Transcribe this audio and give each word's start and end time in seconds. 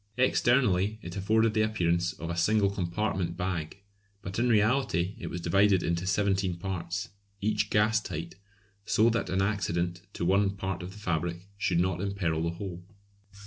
Externally 0.17 0.97
it 1.03 1.15
afforded 1.15 1.53
the 1.53 1.61
appearance 1.61 2.13
of 2.13 2.31
a 2.31 2.35
single 2.35 2.71
compartment 2.71 3.37
bag, 3.37 3.83
but 4.23 4.39
in 4.39 4.49
reality 4.49 5.13
it 5.19 5.27
was 5.27 5.39
divided 5.41 5.83
into 5.83 6.07
seventeen 6.07 6.55
parts, 6.57 7.09
each 7.39 7.69
gas 7.69 8.01
tight, 8.01 8.33
so 8.83 9.11
that 9.11 9.29
an 9.29 9.43
accident 9.43 10.01
to 10.13 10.25
one 10.25 10.57
part 10.57 10.81
of 10.81 10.91
the 10.93 10.97
fabric 10.97 11.45
should 11.55 11.79
not 11.79 12.01
imperil 12.01 12.41
the 12.41 12.49
whole. 12.55 12.83